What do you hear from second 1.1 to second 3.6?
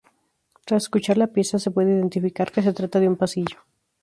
la pieza se puede identificar que se trata de un pasillo.